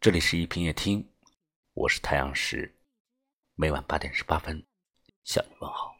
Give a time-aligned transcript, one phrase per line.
[0.00, 1.04] 这里是一品夜听，
[1.74, 2.72] 我是太阳石，
[3.56, 4.64] 每晚八点十八分
[5.24, 5.92] 向你问好。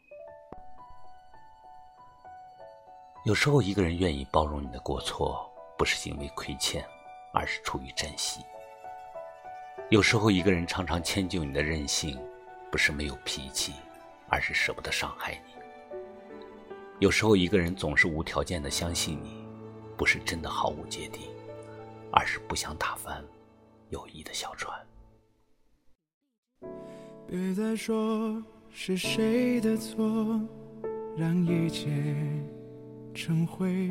[3.25, 6.81] 有时候，一个人愿意包容你的过错，不是因为亏欠，
[7.33, 8.39] 而是出于珍惜；
[9.89, 12.17] 有时候，一个人常常迁就你的任性，
[12.71, 13.73] 不是没有脾气，
[14.29, 15.97] 而是舍不得伤害你；
[16.99, 19.45] 有时候，一个人总是无条件的相信你，
[19.97, 21.29] 不是真的毫无芥蒂，
[22.13, 23.21] 而是不想打翻。
[23.89, 24.73] 友谊的小船。
[27.27, 30.41] 别再说是谁的错，
[31.15, 31.87] 让一切
[33.13, 33.89] 成灰。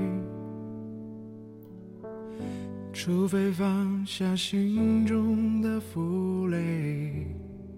[2.93, 7.27] 除非放下心中的负累，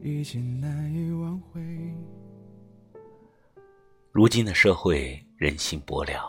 [0.02, 1.60] 已经难以挽回。
[4.12, 6.24] 如今的社会人心薄凉，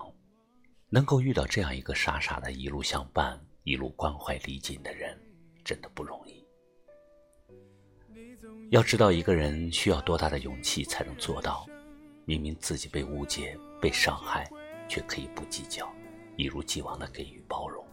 [0.89, 5.17] 能够遇到这样一个傻傻的一路相伴、一路关怀离紧的人。
[5.63, 6.45] 真的不容易。
[8.69, 11.67] 要知道，一个人需要多大的勇气才能做到？
[12.23, 14.49] 明明自己被误解、被伤害，
[14.87, 15.91] 却可以不计较，
[16.37, 17.83] 一如既往的给予包容；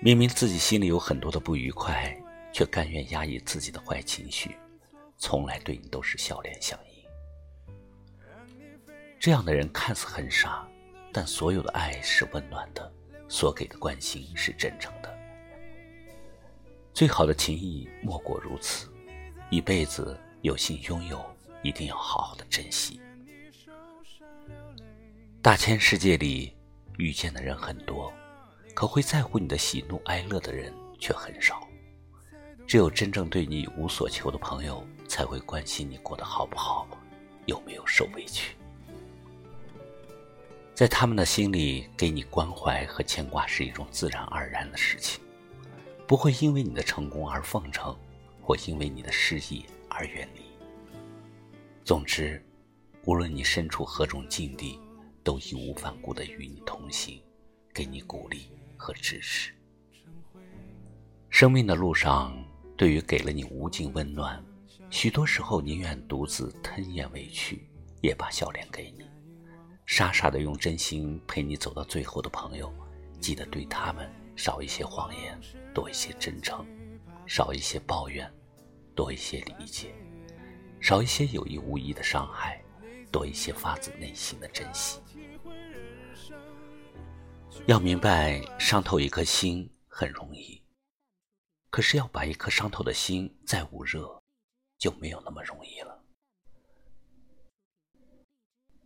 [0.00, 2.16] 明明自己心里有很多的不愉快，
[2.52, 4.56] 却甘愿压抑自己的坏情绪，
[5.18, 7.74] 从来对你都是笑脸相迎。
[9.18, 10.66] 这样的人看似很傻，
[11.12, 12.90] 但所有的爱是温暖的，
[13.28, 14.92] 所给的关心是真诚。
[16.98, 18.88] 最好的情谊莫过如此，
[19.50, 21.24] 一辈子有幸拥有，
[21.62, 23.00] 一定要好好的珍惜。
[25.40, 26.52] 大千世界里，
[26.96, 28.12] 遇见的人很多，
[28.74, 31.62] 可会在乎你的喜怒哀乐的人却很少。
[32.66, 36.84] 只有真正对你无所求的朋友，才会关心你过得好不好，
[37.46, 38.56] 有没有受委屈。
[40.74, 45.20] 在他们的心里，给你关怀和牵挂是一种自然而然的事情。
[46.08, 47.94] 不会因为你的成功而奉承，
[48.40, 50.40] 或因为你的失意而远离。
[51.84, 52.42] 总之，
[53.04, 54.80] 无论你身处何种境地，
[55.22, 57.22] 都义无反顾地与你同行，
[57.74, 59.52] 给你鼓励和支持。
[61.28, 62.34] 生命的路上，
[62.74, 64.42] 对于给了你无尽温暖，
[64.88, 67.68] 许多时候宁愿独自吞咽委屈，
[68.00, 69.04] 也把笑脸给你，
[69.84, 72.72] 傻傻的用真心陪你走到最后的朋友，
[73.20, 74.10] 记得对他们。
[74.38, 75.36] 少一些谎言，
[75.74, 76.64] 多一些真诚；
[77.26, 78.32] 少一些抱怨，
[78.94, 79.88] 多一些理解；
[80.80, 82.62] 少一些有意无意的伤害，
[83.10, 85.00] 多一些发自内心的珍惜。
[87.66, 90.62] 要明白，伤透一颗心很容易，
[91.68, 94.22] 可是要把一颗伤透的心再捂热，
[94.78, 96.00] 就没有那么容易了。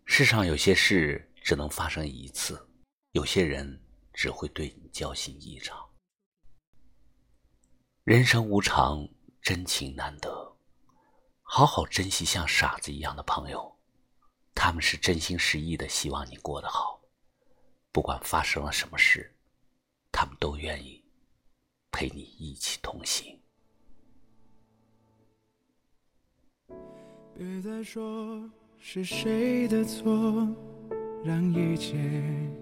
[0.07, 2.67] 世上有些事只能发生一次，
[3.11, 3.79] 有些人。
[4.23, 5.85] 只会对你交心一场。
[8.05, 9.09] 人生无常，
[9.41, 10.57] 真情难得，
[11.43, 13.77] 好好珍惜像傻子一样的朋友，
[14.55, 17.03] 他们是真心实意的希望你过得好，
[17.91, 19.35] 不管发生了什么事，
[20.13, 21.05] 他们都愿意
[21.91, 23.37] 陪你一起同行。
[27.35, 30.47] 别再说是谁的错，
[31.25, 32.62] 让一切。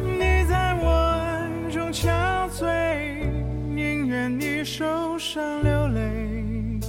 [5.33, 6.81] 上流泪，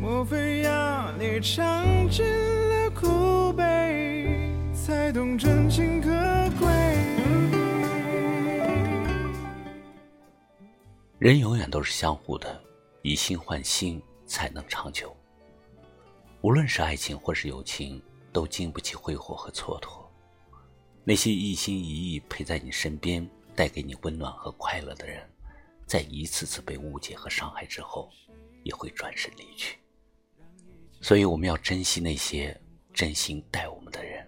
[0.00, 4.26] 莫非要你尝尽了苦悲，
[4.72, 6.08] 才懂真情可
[6.58, 6.72] 贵？
[11.18, 12.58] 人永远都是相互的，
[13.02, 15.14] 以心换心才能长久。
[16.40, 18.02] 无论是爱情或是友情，
[18.32, 20.06] 都经不起挥霍和蹉跎。
[21.04, 25.22] 那些一心一意陪在你身边，带给你温暖和快乐的人。
[25.86, 28.10] 在一次次被误解和伤害之后，
[28.62, 29.78] 也会转身离去。
[31.00, 32.58] 所所以我们要珍惜那些
[32.90, 34.26] 真心待我们的人。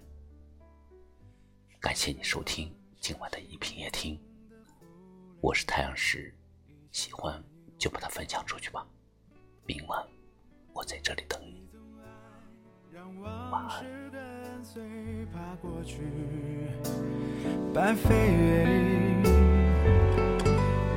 [1.81, 2.71] 感谢你收听
[3.01, 4.21] 今晚的一品夜听，
[5.41, 6.31] 我是太阳石，
[6.93, 7.43] 喜欢
[7.79, 8.87] 就把它分享出去吧。
[9.65, 10.07] 明晚
[10.75, 11.67] 我在这里等你。
[12.93, 13.83] 晚安。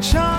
[0.00, 0.29] 要